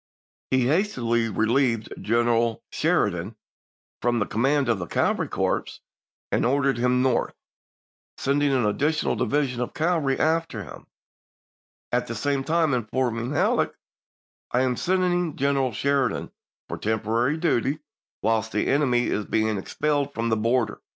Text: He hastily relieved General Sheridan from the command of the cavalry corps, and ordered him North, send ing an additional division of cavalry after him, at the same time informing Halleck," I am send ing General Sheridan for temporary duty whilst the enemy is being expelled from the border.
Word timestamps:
He 0.49 0.65
hastily 0.67 1.29
relieved 1.29 1.93
General 2.01 2.63
Sheridan 2.71 3.35
from 4.01 4.17
the 4.17 4.25
command 4.25 4.67
of 4.67 4.79
the 4.79 4.87
cavalry 4.87 5.27
corps, 5.29 5.67
and 6.31 6.43
ordered 6.43 6.79
him 6.79 7.03
North, 7.03 7.35
send 8.17 8.41
ing 8.41 8.51
an 8.51 8.65
additional 8.65 9.15
division 9.15 9.61
of 9.61 9.75
cavalry 9.75 10.17
after 10.19 10.63
him, 10.63 10.87
at 11.91 12.07
the 12.07 12.15
same 12.15 12.43
time 12.43 12.73
informing 12.73 13.31
Halleck," 13.31 13.77
I 14.51 14.61
am 14.61 14.75
send 14.75 15.03
ing 15.03 15.35
General 15.35 15.71
Sheridan 15.71 16.31
for 16.67 16.79
temporary 16.79 17.37
duty 17.37 17.77
whilst 18.23 18.51
the 18.53 18.65
enemy 18.69 19.05
is 19.05 19.25
being 19.25 19.55
expelled 19.59 20.15
from 20.15 20.29
the 20.29 20.37
border. 20.37 20.81